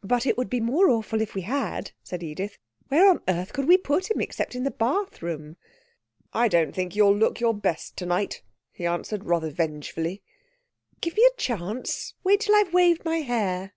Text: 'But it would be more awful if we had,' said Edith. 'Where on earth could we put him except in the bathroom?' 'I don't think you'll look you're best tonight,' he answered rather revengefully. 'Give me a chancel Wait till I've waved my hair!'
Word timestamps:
'But 0.00 0.26
it 0.26 0.38
would 0.38 0.48
be 0.48 0.60
more 0.60 0.88
awful 0.88 1.20
if 1.20 1.34
we 1.34 1.40
had,' 1.42 1.90
said 2.04 2.22
Edith. 2.22 2.56
'Where 2.86 3.10
on 3.10 3.20
earth 3.26 3.52
could 3.52 3.66
we 3.66 3.76
put 3.76 4.08
him 4.12 4.20
except 4.20 4.54
in 4.54 4.62
the 4.62 4.70
bathroom?' 4.70 5.56
'I 6.32 6.46
don't 6.46 6.72
think 6.72 6.94
you'll 6.94 7.16
look 7.16 7.40
you're 7.40 7.52
best 7.52 7.96
tonight,' 7.96 8.42
he 8.70 8.86
answered 8.86 9.24
rather 9.24 9.48
revengefully. 9.48 10.22
'Give 11.00 11.16
me 11.16 11.28
a 11.32 11.36
chancel 11.36 12.16
Wait 12.22 12.38
till 12.42 12.54
I've 12.54 12.72
waved 12.72 13.04
my 13.04 13.22
hair!' 13.22 13.72